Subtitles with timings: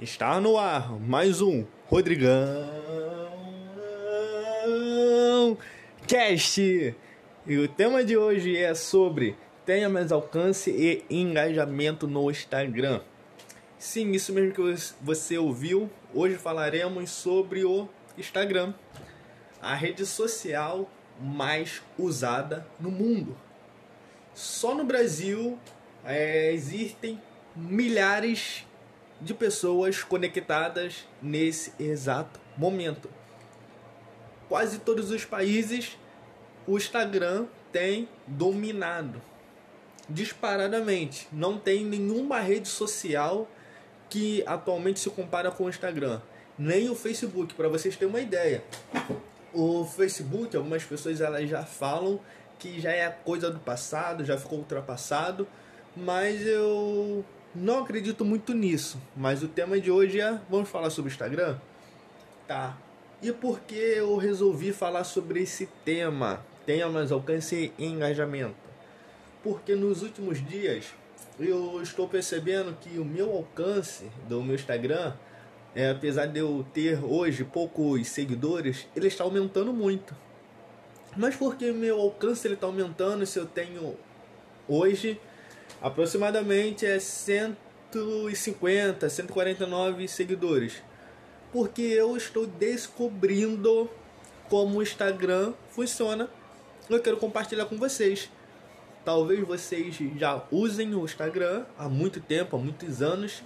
[0.00, 2.28] Está no ar mais um Rodrigão
[6.08, 6.60] Cast.
[7.46, 13.00] E o tema de hoje é sobre tenha mais alcance e engajamento no Instagram.
[13.78, 15.88] Sim, isso mesmo que você ouviu.
[16.12, 17.88] Hoje falaremos sobre o
[18.18, 18.74] Instagram,
[19.62, 20.90] a rede social
[21.20, 23.36] mais usada no mundo.
[24.34, 25.58] Só no Brasil
[26.06, 27.20] é, existem
[27.54, 28.64] milhares
[29.20, 33.10] de pessoas conectadas nesse exato momento.
[34.48, 35.98] Quase todos os países
[36.66, 39.20] o Instagram tem dominado
[40.08, 41.26] disparadamente.
[41.32, 43.48] Não tem nenhuma rede social
[44.08, 46.20] que atualmente se compara com o Instagram,
[46.56, 48.62] nem o Facebook, para vocês terem uma ideia.
[49.52, 52.20] O Facebook, algumas pessoas elas já falam
[52.58, 55.46] que já é coisa do passado, já ficou ultrapassado,
[55.96, 57.24] mas eu
[57.54, 59.00] não acredito muito nisso.
[59.16, 61.58] Mas o tema de hoje é vamos falar sobre Instagram?
[62.46, 62.76] Tá.
[63.22, 66.44] E por que eu resolvi falar sobre esse tema?
[66.66, 68.54] Tenha mais alcance e engajamento.
[69.42, 70.92] Porque nos últimos dias
[71.40, 75.14] eu estou percebendo que o meu alcance do meu Instagram,
[75.74, 80.14] é, apesar de eu ter hoje poucos seguidores, ele está aumentando muito.
[81.16, 83.96] Mas por que meu alcance ele está aumentando se eu tenho
[84.68, 85.18] hoje
[85.80, 90.82] aproximadamente é 150, 149 seguidores?
[91.52, 93.88] Porque eu estou descobrindo
[94.48, 96.28] como o Instagram funciona.
[96.88, 98.30] Eu quero compartilhar com vocês.
[99.04, 103.42] Talvez vocês já usem o Instagram há muito tempo, há muitos anos,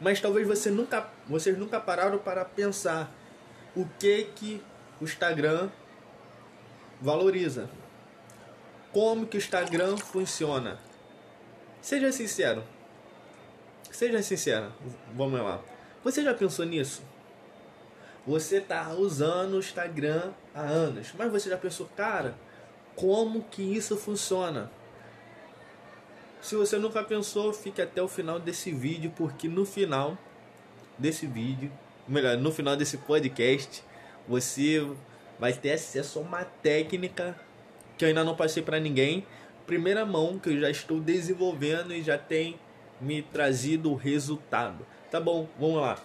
[0.00, 3.14] mas talvez você nunca, vocês nunca pararam para pensar
[3.76, 4.60] o que que
[5.00, 5.68] o Instagram
[7.00, 7.70] valoriza.
[8.92, 10.89] Como que o Instagram funciona?
[11.80, 12.62] Seja sincero.
[13.90, 14.72] Seja sincero.
[15.14, 15.60] Vamos lá.
[16.04, 17.02] Você já pensou nisso?
[18.26, 22.34] Você está usando o Instagram há anos, mas você já pensou, cara,
[22.94, 24.70] como que isso funciona?
[26.40, 30.16] Se você nunca pensou, fique até o final desse vídeo, porque no final
[30.98, 31.70] desse vídeo,
[32.06, 33.82] melhor, no final desse podcast,
[34.28, 34.86] você
[35.38, 37.38] vai ter acesso a uma técnica
[37.96, 39.26] que eu ainda não passei para ninguém,
[39.70, 42.58] primeira mão que eu já estou desenvolvendo e já tem
[43.00, 44.84] me trazido o resultado.
[45.12, 45.96] Tá bom, vamos lá.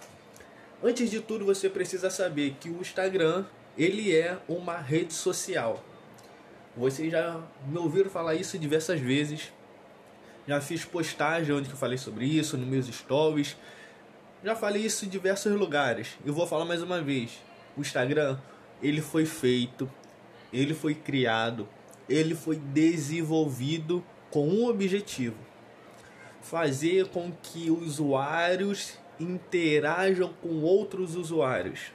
[0.84, 3.44] Antes de tudo, você precisa saber que o Instagram,
[3.76, 5.84] ele é uma rede social.
[6.78, 9.52] Vocês já me ouviram falar isso diversas vezes.
[10.48, 13.58] Já fiz postagem onde eu falei sobre isso, nos meus stories.
[14.44, 16.10] Já falei isso em diversos lugares.
[16.24, 17.42] Eu vou falar mais uma vez.
[17.76, 18.38] O Instagram,
[18.80, 19.92] ele foi feito,
[20.54, 21.68] ele foi criado,
[22.10, 25.38] ele foi desenvolvido com um objetivo:
[26.42, 31.94] fazer com que usuários interajam com outros usuários.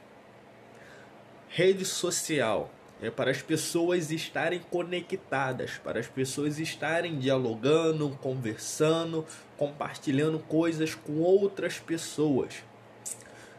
[1.49, 2.71] Rede social
[3.03, 9.25] é para as pessoas estarem conectadas, para as pessoas estarem dialogando, conversando,
[9.57, 12.63] compartilhando coisas com outras pessoas.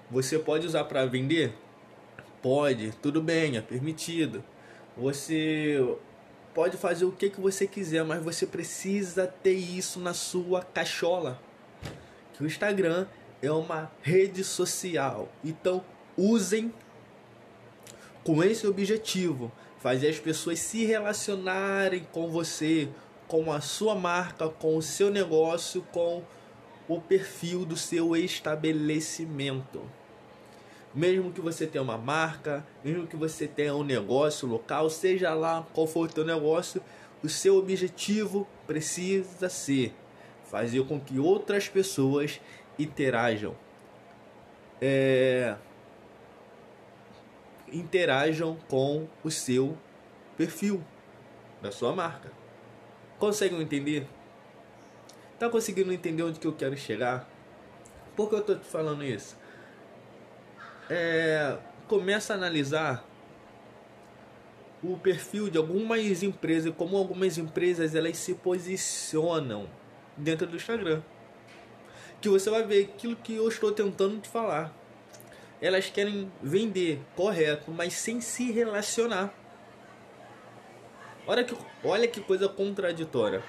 [0.10, 1.54] Você pode usar para vender?
[2.42, 4.44] Pode, tudo bem, é permitido.
[4.96, 5.98] Você
[6.54, 11.40] pode fazer o que, que você quiser, mas você precisa ter isso na sua cachola.
[12.34, 13.08] Que o Instagram
[13.42, 15.30] é uma rede social.
[15.44, 15.84] Então,
[16.18, 16.74] usem
[18.24, 22.88] com esse objetivo, fazer as pessoas se relacionarem com você,
[23.28, 26.24] com a sua marca, com o seu negócio, com
[26.88, 29.82] o perfil do seu estabelecimento.
[30.94, 35.66] Mesmo que você tenha uma marca, mesmo que você tenha um negócio local, seja lá
[35.74, 36.82] qual for o teu negócio,
[37.24, 39.94] o seu objetivo precisa ser
[40.52, 42.42] fazer com que outras pessoas
[42.78, 43.56] interajam.
[44.82, 45.56] É,
[47.72, 49.78] interajam com o seu
[50.36, 50.84] perfil
[51.62, 52.32] da sua marca.
[53.18, 54.08] Conseguem entender?
[55.40, 57.30] Tá conseguindo entender onde que eu quero chegar?
[58.16, 59.38] Por que eu tô te falando isso?
[60.94, 61.58] É,
[61.88, 63.08] começa a analisar
[64.84, 69.70] o perfil de algumas empresas, como algumas empresas elas se posicionam
[70.18, 71.02] dentro do Instagram.
[72.20, 74.76] Que você vai ver aquilo que eu estou tentando te falar
[75.62, 79.32] elas querem vender, correto, mas sem se relacionar.
[81.28, 83.44] Olha que, olha que coisa contraditória.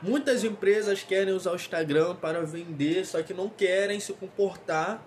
[0.00, 5.04] Muitas empresas querem usar o Instagram para vender, só que não querem se comportar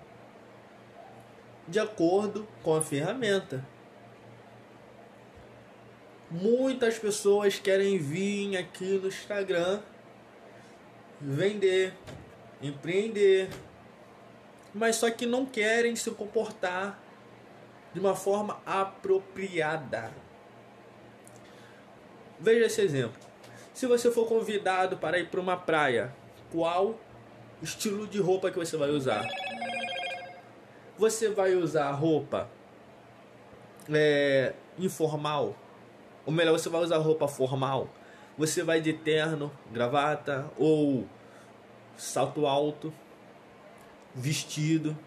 [1.68, 3.66] de acordo com a ferramenta.
[6.30, 9.82] Muitas pessoas querem vir aqui no Instagram
[11.20, 11.94] vender,
[12.62, 13.50] empreender,
[14.74, 17.02] mas só que não querem se comportar
[17.94, 20.12] de uma forma apropriada.
[22.40, 23.20] Veja esse exemplo.
[23.74, 26.14] Se você for convidado para ir para uma praia,
[26.52, 27.00] qual
[27.62, 29.26] estilo de roupa que você vai usar?
[30.98, 32.50] Você vai usar roupa
[33.88, 35.56] é, informal?
[36.26, 37.88] Ou melhor, você vai usar roupa formal?
[38.38, 41.08] Você vai de terno, gravata ou
[41.96, 42.94] salto alto,
[44.14, 44.98] vestido,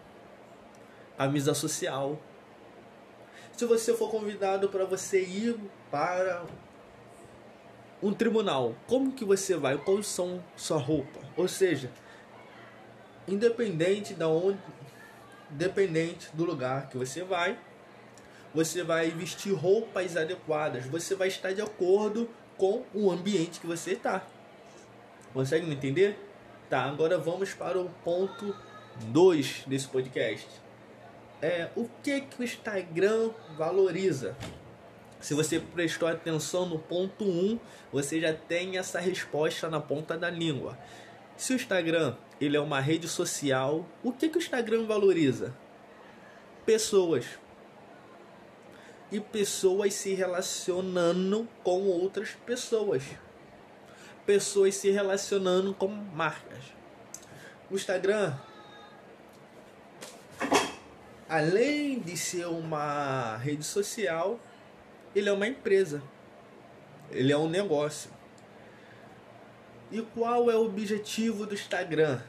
[1.17, 2.17] camisa social.
[3.51, 5.59] Se você for convidado para você ir
[5.91, 6.45] para
[8.01, 9.77] um tribunal, como que você vai?
[9.77, 11.19] Quais são sua roupa?
[11.37, 11.91] Ou seja,
[13.27, 14.57] independente da onde,
[15.51, 17.57] independente do lugar que você vai,
[18.53, 23.91] você vai vestir roupas adequadas, você vai estar de acordo com o ambiente que você
[23.91, 24.25] está.
[25.33, 26.17] Consegue me entender?
[26.69, 28.55] Tá, agora vamos para o ponto
[29.07, 30.47] 2 desse podcast.
[31.41, 34.35] É, o que, que o Instagram valoriza?
[35.19, 37.59] Se você prestou atenção no ponto 1, um,
[37.91, 40.77] você já tem essa resposta na ponta da língua.
[41.37, 45.55] Se o Instagram ele é uma rede social, o que, que o Instagram valoriza?
[46.65, 47.23] Pessoas
[49.11, 53.03] e pessoas se relacionando com outras pessoas.
[54.25, 56.63] Pessoas se relacionando com marcas.
[57.69, 58.35] O Instagram,
[61.29, 64.39] além de ser uma rede social,
[65.15, 66.01] ele é uma empresa.
[67.11, 68.09] Ele é um negócio.
[69.91, 72.19] E qual é o objetivo do Instagram?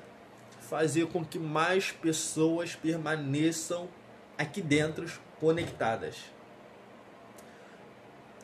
[0.72, 3.90] Fazer com que mais pessoas permaneçam
[4.38, 5.06] aqui dentro
[5.38, 6.16] conectadas.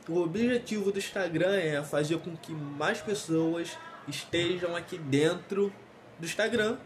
[0.07, 5.73] O objetivo do Instagram é fazer com que mais pessoas estejam aqui dentro
[6.19, 6.77] do Instagram.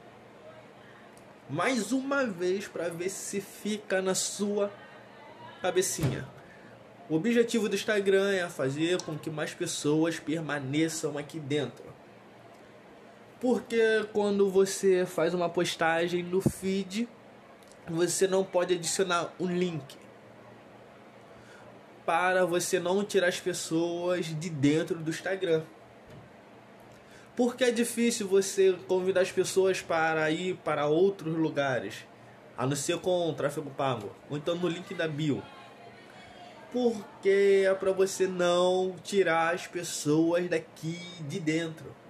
[1.50, 4.70] Mais uma vez para ver se fica na sua
[5.60, 6.24] cabecinha.
[7.10, 11.91] O objetivo do Instagram é fazer com que mais pessoas permaneçam aqui dentro.
[13.42, 17.08] Porque quando você faz uma postagem no feed,
[17.90, 19.96] você não pode adicionar um link
[22.06, 25.64] para você não tirar as pessoas de dentro do Instagram.
[27.34, 32.06] Porque é difícil você convidar as pessoas para ir para outros lugares,
[32.56, 35.42] a não ser com tráfego pago, ou então no link da bio.
[36.70, 42.01] Porque é para você não tirar as pessoas daqui de dentro.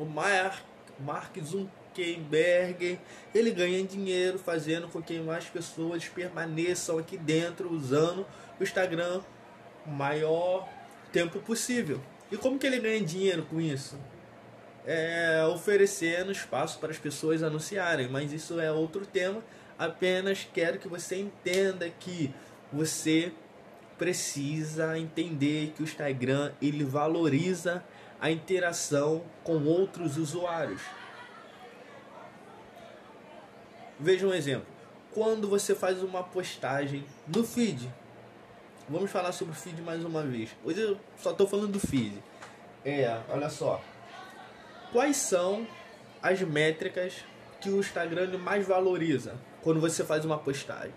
[0.00, 0.62] O Mark,
[0.98, 2.98] Mark Zuckerberg,
[3.34, 8.26] ele ganha dinheiro fazendo com que mais pessoas permaneçam aqui dentro usando
[8.58, 9.20] o Instagram
[9.86, 10.66] o maior
[11.12, 12.00] tempo possível.
[12.32, 13.98] E como que ele ganha dinheiro com isso?
[14.86, 19.44] É oferecendo espaço para as pessoas anunciarem, mas isso é outro tema.
[19.78, 22.32] Apenas quero que você entenda que
[22.72, 23.32] você
[23.98, 27.84] precisa entender que o Instagram ele valoriza
[28.20, 30.82] a interação com outros usuários.
[33.98, 34.66] Veja um exemplo.
[35.12, 37.90] Quando você faz uma postagem no feed,
[38.90, 40.50] Vamos falar sobre o feed mais uma vez.
[40.64, 42.20] Hoje eu só estou falando do feed.
[42.84, 43.80] É, olha só.
[44.90, 45.64] Quais são
[46.20, 47.24] as métricas
[47.60, 50.92] que o Instagram mais valoriza quando você faz uma postagem?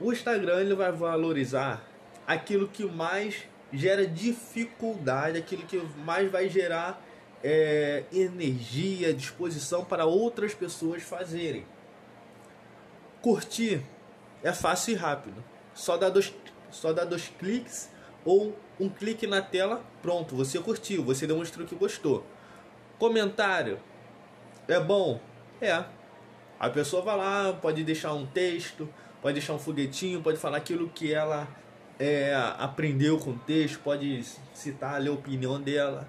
[0.00, 1.84] O Instagram ele vai valorizar
[2.26, 7.02] aquilo que mais gera dificuldade, aquilo que mais vai gerar
[7.42, 11.64] é, energia, disposição para outras pessoas fazerem.
[13.20, 13.82] Curtir
[14.42, 15.42] é fácil e rápido.
[15.74, 16.32] Só dá dois,
[16.70, 17.90] só dá dois cliques
[18.24, 22.24] ou um clique na tela, pronto, você curtiu, você demonstrou que gostou.
[22.98, 23.78] Comentário
[24.68, 25.20] é bom?
[25.60, 25.84] É.
[26.58, 28.88] A pessoa vai lá, pode deixar um texto,
[29.22, 31.46] pode deixar um foguetinho, pode falar aquilo que ela
[31.98, 34.22] é, aprendeu com o texto, pode
[34.54, 36.08] citar ali a opinião dela.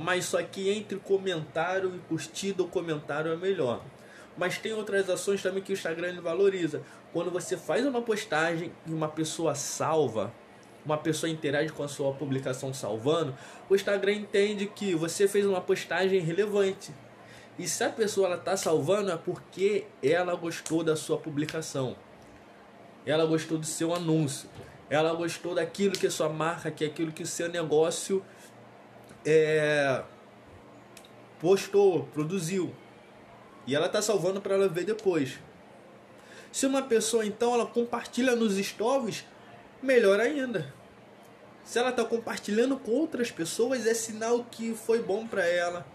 [0.00, 3.82] Mas só que entre comentário e curtida, o comentário é melhor.
[4.36, 6.82] Mas tem outras ações também que o Instagram valoriza.
[7.12, 10.32] Quando você faz uma postagem e uma pessoa salva,
[10.84, 13.34] uma pessoa interage com a sua publicação salvando,
[13.68, 16.92] o Instagram entende que você fez uma postagem relevante.
[17.58, 21.96] E se a pessoa ela tá salvando é porque ela gostou da sua publicação.
[23.06, 24.50] Ela gostou do seu anúncio.
[24.90, 28.22] Ela gostou daquilo que a sua marca, que é aquilo que o seu negócio
[29.24, 30.02] é,
[31.40, 32.74] postou, produziu.
[33.66, 35.38] E ela tá salvando para ela ver depois.
[36.52, 39.24] Se uma pessoa então ela compartilha nos stories,
[39.82, 40.72] melhor ainda.
[41.64, 45.86] Se ela está compartilhando com outras pessoas, é sinal que foi bom para ela.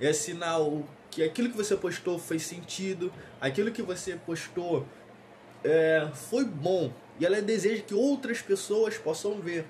[0.00, 4.86] É sinal que aquilo que você postou fez sentido, aquilo que você postou
[5.64, 9.66] é, foi bom e ela deseja que outras pessoas possam ver.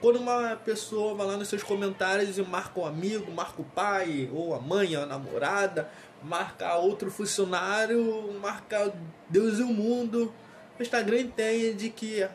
[0.00, 4.30] Quando uma pessoa vai lá nos seus comentários e marca o amigo, marca o pai,
[4.32, 5.90] ou a mãe, a namorada,
[6.22, 8.92] marca outro funcionário, marca
[9.28, 10.32] Deus e o mundo,
[10.78, 12.28] o Instagram entende que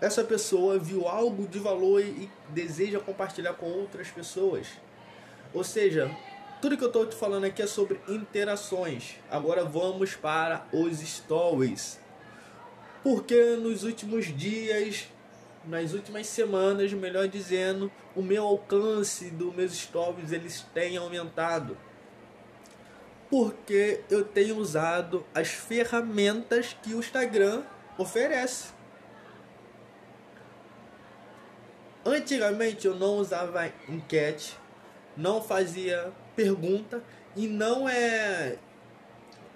[0.00, 4.66] essa pessoa viu algo de valor e deseja compartilhar com outras pessoas.
[5.54, 6.10] Ou seja,
[6.60, 9.14] tudo que eu estou te falando aqui é sobre interações.
[9.30, 12.00] Agora vamos para os stories.
[13.02, 15.08] Porque nos últimos dias,
[15.64, 21.76] nas últimas semanas, melhor dizendo, o meu alcance dos meus stories eles têm aumentado.
[23.30, 27.62] Porque eu tenho usado as ferramentas que o Instagram
[27.96, 28.72] oferece.
[32.04, 34.56] Antigamente eu não usava enquete,
[35.16, 37.02] não fazia pergunta
[37.34, 38.56] e não é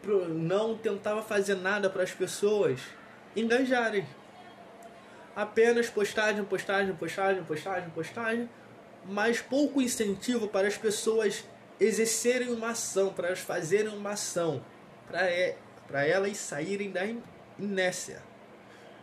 [0.05, 2.81] não tentava fazer nada para as pessoas
[3.37, 4.05] engajarem.
[5.37, 8.51] Apenas postagem, postagem, postagem, postagem, postagem,
[9.07, 11.45] mas pouco incentivo para as pessoas
[11.79, 14.61] exercerem uma ação, para elas fazerem uma ação,
[15.07, 17.03] para é, para elas saírem da
[17.57, 18.23] inércia.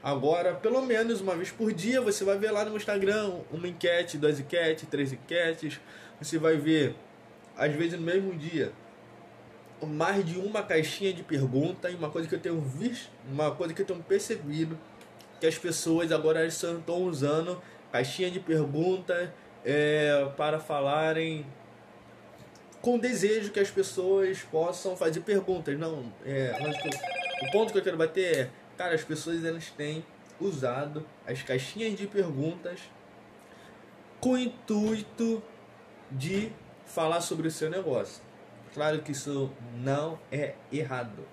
[0.03, 4.17] Agora, pelo menos uma vez por dia, você vai ver lá no Instagram uma enquete,
[4.17, 5.79] duas enquetes, três enquetes.
[6.21, 6.95] Você vai ver
[7.59, 8.71] às vezes no mesmo dia,
[9.85, 13.73] mais de uma caixinha de pergunta e uma coisa que eu tenho visto, uma coisa
[13.73, 14.79] que eu tenho percebido,
[15.39, 17.61] que as pessoas agora estão usando
[17.91, 19.33] caixinha de pergunta
[19.65, 21.45] é, para falarem
[22.81, 25.77] com desejo que as pessoas possam fazer perguntas.
[25.77, 26.53] Não, é,
[27.41, 30.05] o ponto que eu quero bater é, cara, as pessoas elas têm
[30.39, 32.79] usado as caixinhas de perguntas
[34.21, 35.43] com o intuito
[36.09, 36.51] de
[36.89, 38.21] falar sobre o seu negócio.
[38.73, 41.25] Claro que isso não é errado.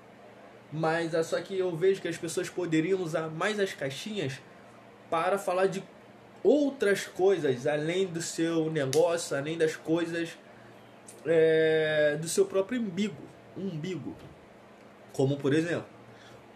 [0.72, 4.40] Mas é só que eu vejo que as pessoas poderiam usar mais as caixinhas
[5.10, 5.82] para falar de
[6.42, 10.36] outras coisas além do seu negócio, além das coisas
[11.24, 13.22] é, do seu próprio umbigo,
[13.56, 14.14] umbigo.
[15.12, 15.86] Como por exemplo,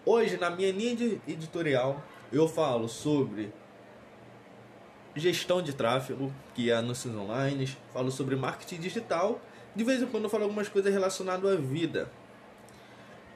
[0.04, 2.02] hoje na minha linha editorial
[2.32, 3.52] eu falo sobre
[5.14, 9.40] gestão de tráfego, que é anúncios online, falo sobre marketing digital,
[9.74, 12.10] de vez em quando eu falo algumas coisas relacionadas à vida.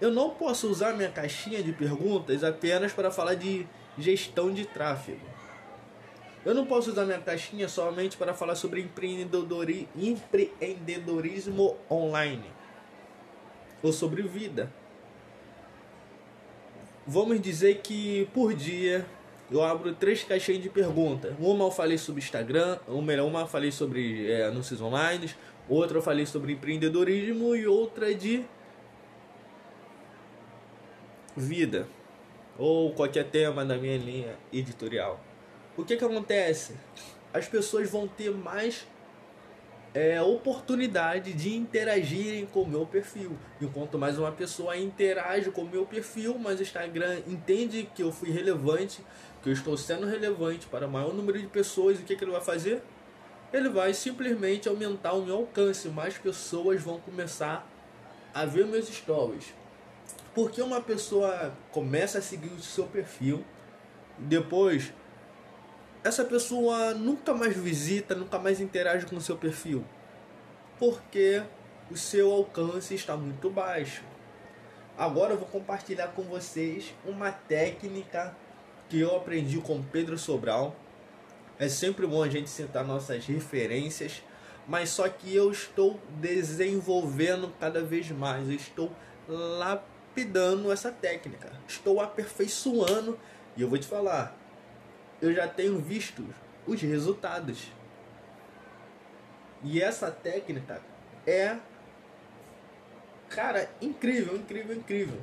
[0.00, 3.66] Eu não posso usar minha caixinha de perguntas apenas para falar de
[3.98, 5.20] gestão de tráfego.
[6.44, 12.52] Eu não posso usar minha caixinha somente para falar sobre empreendedorismo online
[13.82, 14.70] ou sobre vida.
[17.06, 19.06] Vamos dizer que por dia
[19.50, 21.34] eu abro três caixinhas de perguntas.
[21.38, 25.30] Uma eu falei sobre Instagram, uma, uma eu falei sobre é, anúncios online,
[25.68, 28.44] outra eu falei sobre empreendedorismo e outra de
[31.36, 31.86] vida
[32.58, 35.20] ou qualquer tema da minha linha editorial.
[35.76, 36.76] O que que acontece?
[37.32, 38.86] As pessoas vão ter mais
[39.92, 43.36] é, oportunidade de interagirem com o meu perfil.
[43.60, 48.12] Enquanto mais uma pessoa interage com o meu perfil, mas o Instagram entende que eu
[48.12, 49.04] fui relevante,
[49.44, 52.30] que eu estou sendo relevante para o maior número de pessoas, o que, que ele
[52.30, 52.82] vai fazer?
[53.52, 57.68] Ele vai simplesmente aumentar o meu alcance, mais pessoas vão começar
[58.32, 59.52] a ver meus stories.
[60.34, 63.44] Porque uma pessoa começa a seguir o seu perfil,
[64.16, 64.94] depois
[66.02, 69.84] essa pessoa nunca mais visita, nunca mais interage com o seu perfil.
[70.78, 71.42] Porque
[71.90, 74.02] o seu alcance está muito baixo.
[74.96, 78.34] Agora eu vou compartilhar com vocês uma técnica
[78.94, 80.76] que eu aprendi com Pedro Sobral.
[81.58, 84.22] É sempre bom a gente citar nossas referências,
[84.68, 88.92] mas só que eu estou desenvolvendo cada vez mais, eu estou
[89.28, 93.18] lapidando essa técnica, estou aperfeiçoando
[93.56, 94.38] e eu vou te falar,
[95.20, 96.24] eu já tenho visto
[96.64, 97.72] os resultados.
[99.64, 100.80] E essa técnica
[101.26, 101.56] é,
[103.28, 105.18] cara, incrível, incrível, incrível.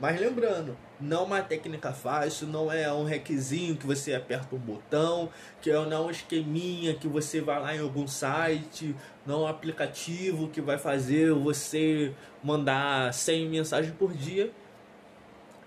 [0.00, 4.58] Mas lembrando, não é uma técnica fácil, não é um requisinho que você aperta um
[4.58, 5.28] botão,
[5.60, 9.46] que não é um esqueminha que você vai lá em algum site, não é um
[9.46, 14.50] aplicativo que vai fazer você mandar 100 mensagens por dia.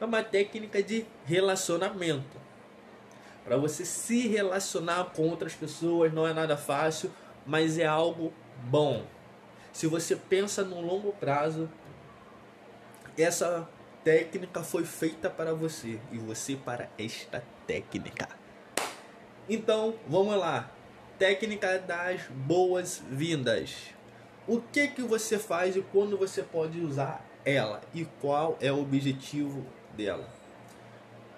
[0.02, 2.40] É uma técnica de relacionamento.
[3.44, 7.12] Para você se relacionar com outras pessoas não é nada fácil,
[7.46, 8.34] mas é algo
[8.64, 9.06] bom.
[9.72, 11.70] Se você pensa no longo prazo,
[13.18, 13.68] essa
[14.04, 18.28] técnica foi feita para você e você para esta técnica.
[19.50, 20.72] Então, vamos lá.
[21.18, 23.76] Técnica das boas-vindas.
[24.48, 28.82] O que que você faz e quando você pode usar ela e qual é o
[28.82, 29.66] objetivo
[29.96, 30.30] dela?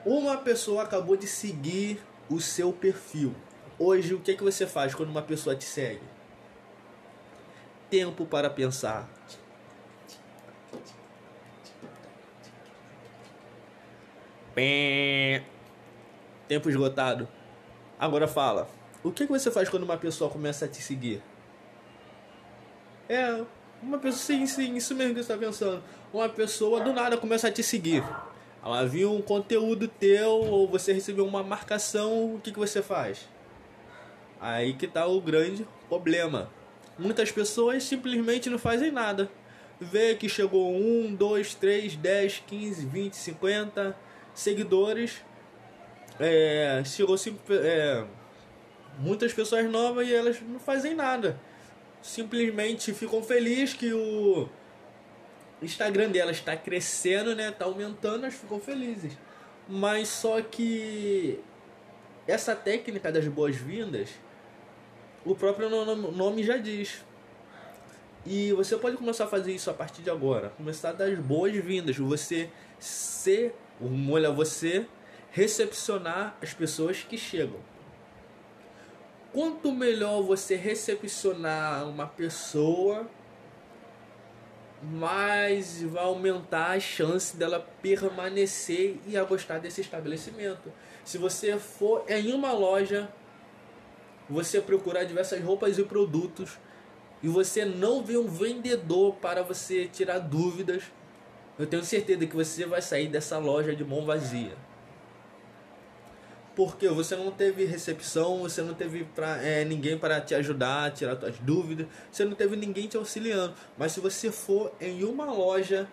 [0.06, 3.36] Uma pessoa acabou de seguir o seu perfil.
[3.78, 6.02] Hoje, o que que você faz quando uma pessoa te segue?
[7.90, 9.10] Tempo para pensar.
[16.48, 17.28] Tempo esgotado.
[17.98, 18.68] Agora fala.
[19.04, 21.22] O que, você faz quando uma pessoa começa a te seguir?
[23.10, 23.44] É,
[23.82, 25.84] uma pessoa, sim, sim, isso mesmo que você está pensando.
[26.14, 28.04] Uma pessoa do nada começa a te seguir.
[28.64, 33.28] Ela viu um conteúdo teu ou você recebeu uma marcação, o que, que você faz?
[34.40, 36.50] Aí que tá o grande problema.
[36.98, 39.32] Muitas pessoas simplesmente não fazem nada.
[39.80, 43.96] Vê que chegou um, dois, três, dez, quinze, vinte, cinquenta
[44.34, 45.22] seguidores.
[46.20, 47.16] É, chegou
[47.50, 48.06] é,
[49.00, 51.40] muitas pessoas novas e elas não fazem nada.
[52.02, 54.50] Simplesmente ficam felizes que o
[55.62, 57.52] Instagram delas está crescendo, né?
[57.52, 59.18] Tá aumentando, elas ficam felizes.
[59.68, 61.40] Mas só que
[62.28, 64.10] essa técnica das boas-vindas,
[65.26, 67.04] o próprio nome já diz.
[68.26, 70.50] E você pode começar a fazer isso a partir de agora.
[70.50, 71.98] Começar a dar as boas-vindas.
[71.98, 73.56] Você ser,
[74.10, 74.86] olha, você
[75.32, 77.60] recepcionar as pessoas que chegam.
[79.32, 83.10] Quanto melhor você recepcionar uma pessoa,
[84.84, 90.72] mais vai aumentar a chance dela permanecer e a gostar desse estabelecimento.
[91.06, 93.10] Se você for em uma loja,
[94.30, 96.58] você procurar diversas roupas e produtos
[97.24, 100.84] e você não vê um vendedor para você tirar dúvidas,
[101.60, 104.56] eu tenho certeza que você vai sair dessa loja de mão vazia
[106.56, 111.18] porque você não teve recepção, você não teve pra, é, ninguém para te ajudar, tirar
[111.18, 113.54] suas dúvidas, você não teve ninguém te auxiliando.
[113.78, 115.88] Mas se você for em uma loja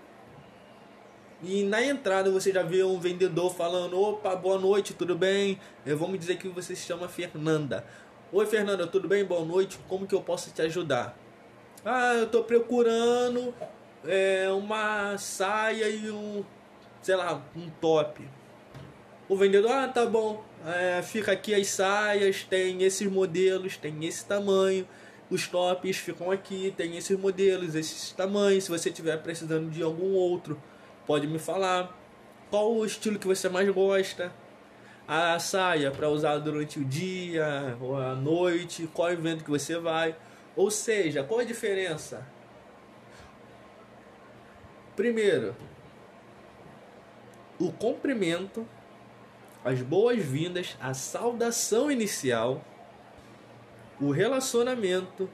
[1.43, 5.61] e na entrada você já vê um vendedor falando: opa, boa noite, tudo bem?
[5.87, 7.85] Vamos dizer que você se chama Fernanda.
[8.33, 9.25] Oi, Fernanda, tudo bem?
[9.25, 11.17] Boa noite, como que eu posso te ajudar?
[11.85, 13.55] Ah, eu estou procurando
[14.05, 16.45] é, uma saia e um,
[17.03, 18.23] sei lá, um top.
[19.29, 24.25] O vendedor, ah, tá bom, é, fica aqui as saias, tem esses modelos, tem esse
[24.25, 24.89] tamanho.
[25.31, 28.65] Os tops ficam aqui, tem esses modelos, esses tamanhos.
[28.65, 30.61] Se você estiver precisando de algum outro,
[31.07, 31.95] pode me falar.
[32.51, 34.33] Qual o estilo que você mais gosta?
[35.07, 40.17] A saia para usar durante o dia ou a noite, qual evento que você vai.
[40.57, 42.27] Ou seja, qual a diferença?
[44.99, 45.55] Primeiro,
[47.57, 48.67] o comprimento
[49.65, 52.65] as boas-vindas, a saudação inicial,
[54.01, 55.31] o relacionamento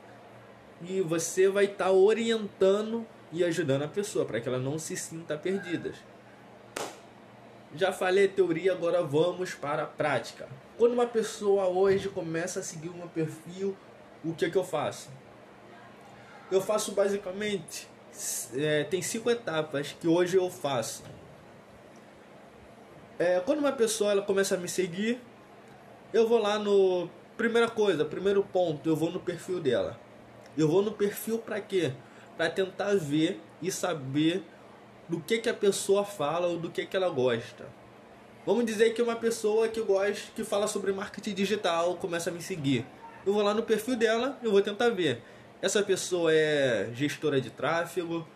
[0.82, 4.98] e você vai estar tá orientando e ajudando a pessoa para que ela não se
[4.98, 5.94] sinta perdida.
[7.74, 10.46] Já falei teoria, agora vamos para a prática.
[10.76, 13.74] Quando uma pessoa hoje começa a seguir o meu perfil,
[14.22, 15.08] o que, é que eu faço?
[16.50, 17.88] Eu faço basicamente,
[18.54, 21.02] é, tem cinco etapas que hoje eu faço.
[23.18, 25.20] É, quando uma pessoa ela começa a me seguir,
[26.12, 27.08] eu vou lá no.
[27.36, 29.98] Primeira coisa, primeiro ponto, eu vou no perfil dela.
[30.56, 31.92] Eu vou no perfil para quê?
[32.36, 34.44] Para tentar ver e saber
[35.08, 37.66] do que, que a pessoa fala ou do que, que ela gosta.
[38.46, 42.40] Vamos dizer que uma pessoa que gosta, que fala sobre marketing digital, começa a me
[42.40, 42.86] seguir.
[43.26, 45.22] Eu vou lá no perfil dela, eu vou tentar ver.
[45.64, 48.28] Essa pessoa é gestora de tráfego,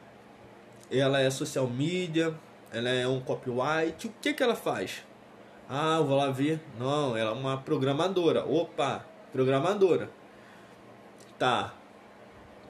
[0.91, 2.35] ela é social media,
[2.73, 4.07] ela é um copyright.
[4.07, 5.05] O que, que ela faz?
[5.69, 6.59] Ah, eu vou lá ver.
[6.79, 8.47] Não, ela é uma programadora.
[8.47, 10.09] Opa, programadora.
[11.39, 11.75] Tá.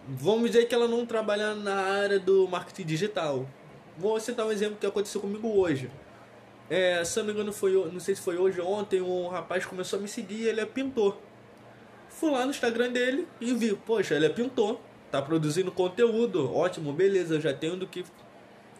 [0.09, 3.47] Vamos dizer que ela não trabalha na área do marketing digital.
[3.97, 5.89] Vou citar um exemplo que aconteceu comigo hoje.
[6.69, 9.65] É, se não me engano, foi, não sei se foi hoje ou ontem, um rapaz
[9.65, 11.17] começou a me seguir, ele é pintor.
[12.19, 16.93] Fui lá no Instagram dele e vi, poxa, ele é pintor, tá produzindo conteúdo, ótimo,
[16.93, 18.05] beleza, já tenho do que.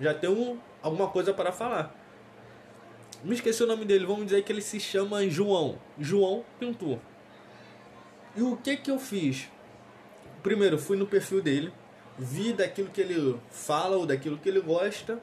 [0.01, 1.95] Já tenho alguma coisa para falar.
[3.23, 5.79] Me esqueci o nome dele, vamos dizer que ele se chama João.
[5.97, 6.99] João Pintor.
[8.35, 9.49] E o que que eu fiz?
[10.43, 11.73] Primeiro, fui no perfil dele,
[12.19, 15.23] vi daquilo que ele fala ou daquilo que ele gosta,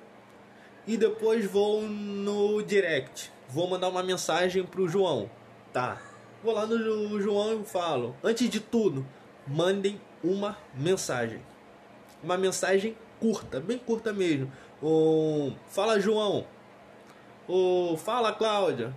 [0.87, 3.29] e depois vou no direct.
[3.49, 5.29] Vou mandar uma mensagem pro João.
[5.73, 6.14] Tá.
[6.45, 9.05] Vou lá no João e falo: Antes de tudo,
[9.47, 11.41] mandem uma mensagem.
[12.23, 16.45] Uma mensagem curta, bem curta mesmo o Fala João.
[17.47, 18.95] O Fala Cláudia.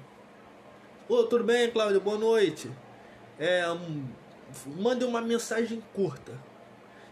[1.09, 2.03] Ô, tudo bem, Cláudio?
[2.03, 2.71] Boa noite.
[3.39, 4.05] É, um,
[4.77, 6.33] mande uma mensagem curta.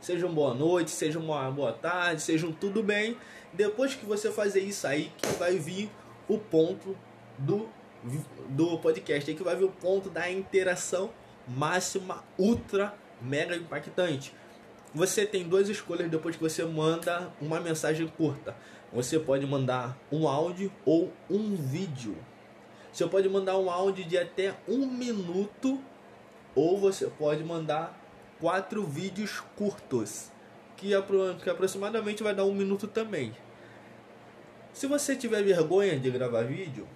[0.02, 3.16] Sejam boa noite, sejam uma boa tarde, sejam tudo bem.
[3.54, 5.90] Depois que você fazer isso aí, que vai vir
[6.28, 6.94] o ponto
[7.38, 7.66] do,
[8.48, 11.10] do podcast, aí que vai vir o ponto da interação
[11.48, 14.34] máxima, ultra, mega impactante.
[14.94, 18.56] Você tem duas escolhas depois que você manda uma mensagem curta.
[18.92, 22.16] Você pode mandar um áudio ou um vídeo.
[22.92, 25.80] Você pode mandar um áudio de até um minuto
[26.54, 28.00] ou você pode mandar
[28.40, 30.30] quatro vídeos curtos
[30.76, 33.34] que aproximadamente vai dar um minuto também.
[34.72, 36.86] Se você tiver vergonha de gravar vídeo,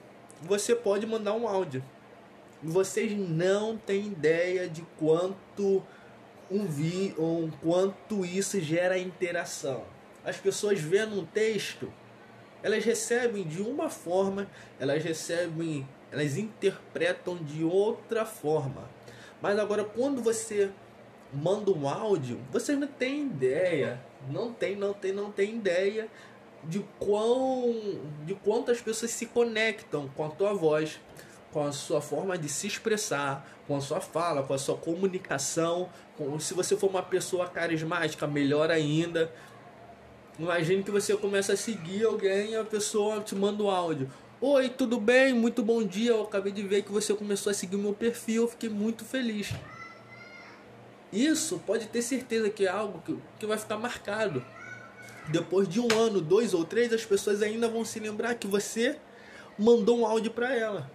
[0.40, 1.82] você pode mandar um áudio.
[2.62, 5.82] Vocês não têm ideia de quanto
[6.50, 9.84] um vi, um quanto isso gera interação.
[10.24, 11.92] As pessoas vendo um texto,
[12.62, 14.48] elas recebem de uma forma,
[14.78, 18.90] elas recebem, elas interpretam de outra forma.
[19.40, 20.70] Mas agora quando você
[21.32, 26.08] manda um áudio, você não tem ideia, não tem, não tem, não tem ideia
[26.64, 27.74] de quão
[28.24, 31.00] de quantas pessoas se conectam com a tua voz,
[31.52, 35.88] com a sua forma de se expressar, com a sua fala, com a sua comunicação.
[36.16, 39.32] Com, se você for uma pessoa carismática, melhor ainda.
[40.38, 44.10] Imagine que você começa a seguir alguém e a pessoa te manda um áudio.
[44.40, 45.34] Oi, tudo bem?
[45.34, 46.12] Muito bom dia.
[46.12, 48.44] Eu acabei de ver que você começou a seguir o meu perfil.
[48.44, 49.52] Eu fiquei muito feliz.
[51.12, 54.42] Isso pode ter certeza que é algo que, que vai ficar marcado.
[55.28, 58.96] Depois de um ano, dois ou três, as pessoas ainda vão se lembrar que você
[59.58, 60.90] mandou um áudio para ela.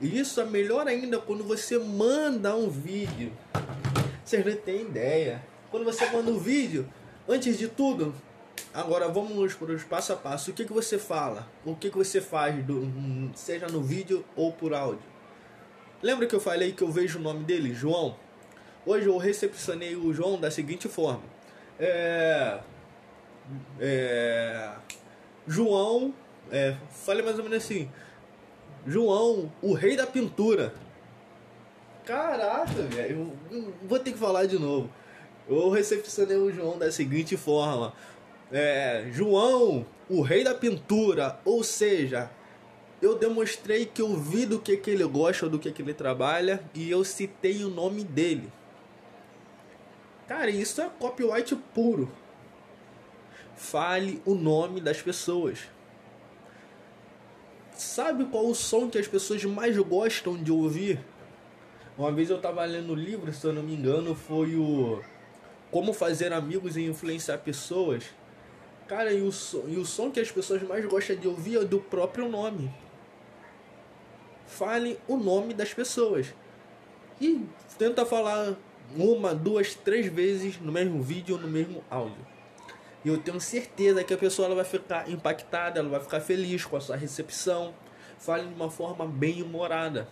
[0.00, 3.32] E isso é melhor ainda quando você manda um vídeo.
[4.24, 5.42] Vocês não têm ideia.
[5.70, 6.88] Quando você manda um vídeo,
[7.28, 8.14] antes de tudo,
[8.72, 10.50] agora vamos para os passo a passo.
[10.50, 11.48] O que, que você fala?
[11.64, 15.02] O que, que você faz, do, seja no vídeo ou por áudio?
[16.02, 18.16] Lembra que eu falei que eu vejo o nome dele, João?
[18.86, 21.22] Hoje eu recepcionei o João da seguinte forma.
[21.78, 22.60] É,
[23.80, 24.72] é,
[25.46, 26.14] João,
[26.50, 27.90] é, falei mais ou menos assim.
[28.86, 30.74] João, o rei da pintura.
[32.04, 33.32] Caraca, velho.
[33.82, 34.90] Vou ter que falar de novo.
[35.48, 37.92] Eu recepcionei o João da seguinte forma:
[38.50, 41.38] é, João, o rei da pintura.
[41.44, 42.30] Ou seja,
[43.00, 46.62] eu demonstrei que eu vi do que, que ele gosta, do que, que ele trabalha
[46.74, 48.52] e eu citei o nome dele.
[50.28, 52.10] Cara, isso é copyright puro.
[53.60, 55.58] Fale o nome das pessoas.
[57.74, 60.98] Sabe qual o som que as pessoas mais gostam de ouvir?
[61.96, 65.02] Uma vez eu estava lendo o livro, se eu não me engano, foi o
[65.70, 68.04] Como Fazer Amigos e Influenciar Pessoas.
[68.88, 71.64] Cara, e o, som, e o som que as pessoas mais gostam de ouvir é
[71.64, 72.74] do próprio nome.
[74.46, 76.34] Fale o nome das pessoas.
[77.20, 77.46] E
[77.78, 78.56] tenta falar
[78.96, 82.39] uma, duas, três vezes no mesmo vídeo ou no mesmo áudio.
[83.04, 86.64] E eu tenho certeza que a pessoa ela vai ficar impactada, ela vai ficar feliz
[86.64, 87.74] com a sua recepção.
[88.18, 90.08] Fale de uma forma bem humorada.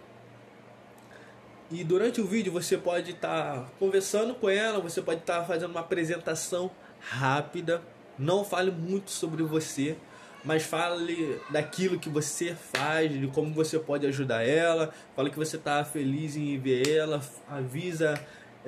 [1.71, 5.45] E durante o vídeo você pode estar tá conversando com ela, você pode estar tá
[5.45, 7.83] fazendo uma apresentação rápida.
[8.19, 9.95] Não fale muito sobre você,
[10.43, 14.95] mas fale daquilo que você faz, de como você pode ajudar ela.
[15.15, 18.19] Fale que você está feliz em ver ela, avisa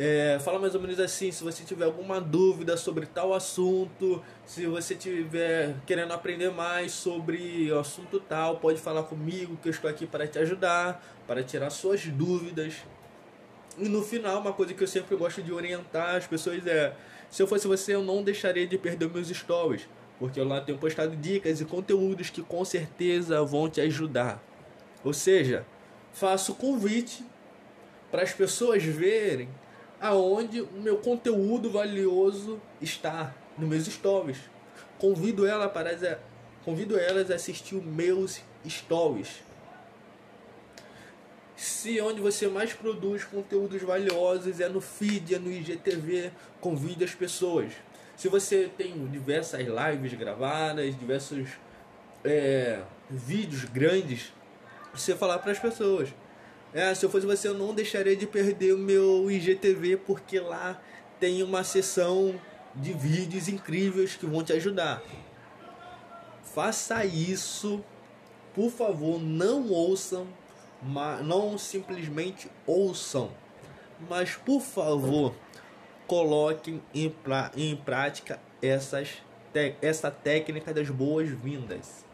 [0.03, 4.65] é, fala mais ou menos assim, se você tiver alguma dúvida sobre tal assunto, se
[4.65, 9.91] você tiver querendo aprender mais sobre o assunto tal, pode falar comigo que eu estou
[9.91, 12.77] aqui para te ajudar, para tirar suas dúvidas.
[13.77, 16.97] E no final, uma coisa que eu sempre gosto de orientar as pessoas é:
[17.29, 19.87] se eu fosse você, eu não deixaria de perder meus stories,
[20.19, 24.43] porque eu lá tenho postado dicas e conteúdos que com certeza vão te ajudar.
[25.05, 25.67] Ou seja,
[26.11, 27.23] faço convite
[28.11, 29.51] para as pessoas verem
[30.01, 34.39] aonde o meu conteúdo valioso está nos meus stories.
[34.99, 35.91] Convido ela para
[36.65, 39.43] convido elas a assistir os meus stories.
[41.57, 47.15] Se onde você mais produz conteúdos valiosos é no feed, é no IGTV, convide as
[47.15, 47.73] pessoas.
[48.17, 51.49] Se você tem diversas lives gravadas, diversos
[52.25, 54.33] é, vídeos grandes,
[54.95, 56.09] você falar para as pessoas
[56.73, 60.81] é, se eu fosse você, eu não deixaria de perder o meu IGTV, porque lá
[61.19, 62.41] tem uma sessão
[62.75, 65.03] de vídeos incríveis que vão te ajudar.
[66.55, 67.85] Faça isso,
[68.55, 70.27] por favor, não ouçam,
[71.25, 73.31] não simplesmente ouçam,
[74.09, 75.35] mas por favor,
[76.07, 77.13] coloquem em,
[77.57, 79.23] em prática essas,
[79.83, 82.05] essa técnica das boas-vindas.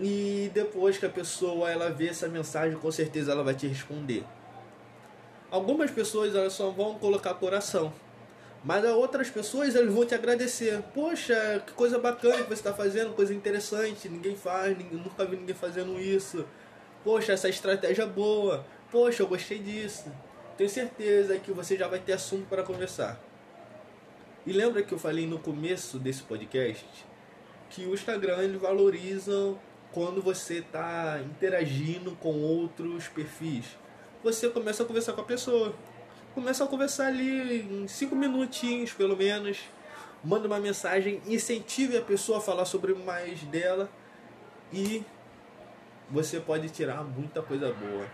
[0.00, 4.24] E depois que a pessoa ela vê essa mensagem, com certeza ela vai te responder.
[5.50, 7.92] Algumas pessoas elas só vão colocar coração.
[8.62, 10.82] Mas outras pessoas elas vão te agradecer.
[10.94, 15.36] Poxa, que coisa bacana que você está fazendo, coisa interessante, ninguém faz, ninguém, nunca vi
[15.36, 16.44] ninguém fazendo isso.
[17.02, 18.64] Poxa, essa estratégia é boa.
[18.90, 20.12] Poxa, eu gostei disso.
[20.56, 23.20] Tenho certeza que você já vai ter assunto para conversar.
[24.46, 26.86] E lembra que eu falei no começo desse podcast
[27.70, 29.54] que o Instagram ele valoriza
[29.92, 33.64] quando você está interagindo com outros perfis.
[34.22, 35.74] Você começa a conversar com a pessoa.
[36.34, 39.58] Começa a conversar ali em cinco minutinhos, pelo menos.
[40.22, 43.88] Manda uma mensagem, incentive a pessoa a falar sobre mais dela
[44.72, 45.04] e
[46.10, 48.06] você pode tirar muita coisa boa.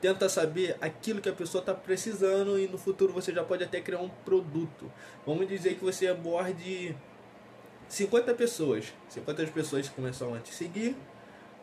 [0.00, 3.80] Tenta saber aquilo que a pessoa está precisando e no futuro você já pode até
[3.80, 4.92] criar um produto.
[5.26, 6.94] Vamos dizer que você aborde
[7.88, 8.92] 50 pessoas.
[9.08, 10.96] 50 pessoas começam a te seguir.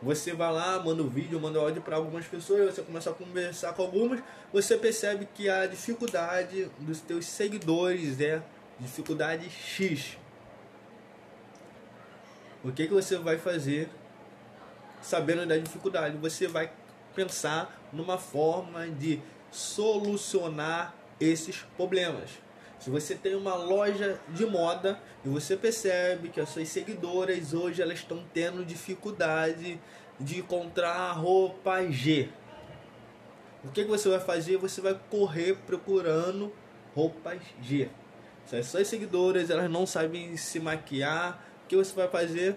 [0.01, 3.13] Você vai lá, manda o um vídeo, manda áudio para algumas pessoas, você começa a
[3.13, 8.43] conversar com algumas, você percebe que a dificuldade dos teus seguidores é
[8.79, 10.17] dificuldade X.
[12.63, 13.89] O que, que você vai fazer
[15.01, 16.17] sabendo da dificuldade?
[16.17, 16.71] Você vai
[17.15, 22.29] pensar numa forma de solucionar esses problemas.
[22.79, 27.81] Se você tem uma loja de moda e você percebe que as suas seguidoras hoje
[27.81, 29.79] elas estão tendo dificuldade
[30.19, 32.29] de encontrar roupa G.
[33.63, 34.57] O que, que você vai fazer?
[34.57, 36.53] Você vai correr procurando
[36.93, 37.89] roupas G.
[38.45, 42.55] Se as suas seguidoras elas não sabem se maquiar, o que você vai fazer?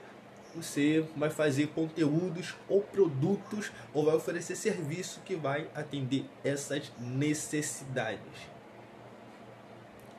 [0.54, 8.57] Você vai fazer conteúdos ou produtos ou vai oferecer serviço que vai atender essas necessidades.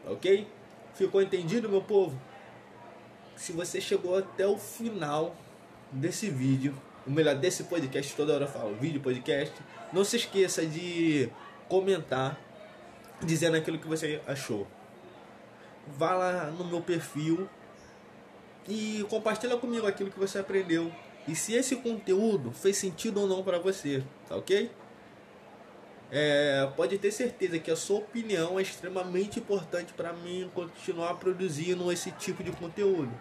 [0.09, 0.47] Ok?
[0.95, 2.19] Ficou entendido, meu povo?
[3.35, 5.35] Se você chegou até o final
[5.91, 6.75] desse vídeo,
[7.07, 9.55] o melhor desse podcast, toda hora eu falo, vídeo, podcast,
[9.93, 11.29] não se esqueça de
[11.67, 12.37] comentar
[13.21, 14.67] dizendo aquilo que você achou.
[15.87, 17.47] Vá lá no meu perfil
[18.67, 20.91] e compartilha comigo aquilo que você aprendeu.
[21.27, 24.69] E se esse conteúdo fez sentido ou não para você, tá ok?
[26.11, 31.91] É, pode ter certeza que a sua opinião é extremamente importante para mim continuar produzindo
[31.91, 33.11] esse tipo de conteúdo.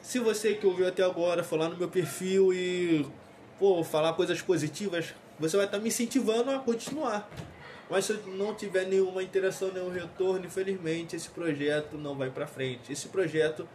[0.00, 3.04] Se você que ouviu até agora falar no meu perfil e
[3.58, 7.28] pô, falar coisas positivas, você vai estar tá me incentivando a continuar.
[7.90, 12.46] Mas se eu não tiver nenhuma interação, nenhum retorno, infelizmente esse projeto não vai para
[12.46, 12.92] frente.
[12.92, 13.68] Esse projeto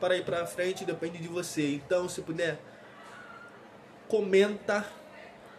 [0.00, 1.74] para ir para frente depende de você.
[1.74, 2.58] Então, se puder,
[4.06, 4.86] comenta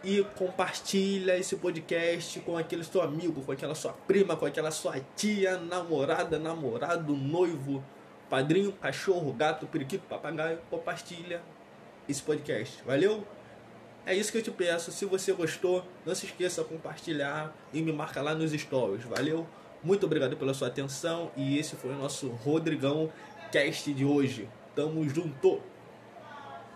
[0.02, 4.96] e compartilha esse podcast com aquele seu amigo, com aquela sua prima, com aquela sua
[5.14, 7.84] tia, namorada, namorado, noivo,
[8.28, 10.58] padrinho, cachorro, gato, periquito, papagaio.
[10.70, 11.42] Compartilha
[12.08, 12.82] esse podcast.
[12.84, 13.26] Valeu?
[14.06, 14.90] É isso que eu te peço.
[14.90, 19.04] Se você gostou, não se esqueça de compartilhar e me marca lá nos stories.
[19.04, 19.46] Valeu?
[19.82, 23.12] Muito obrigado pela sua atenção e esse foi o nosso Rodrigão
[23.52, 24.48] Cast de hoje.
[24.74, 25.69] Tamo junto!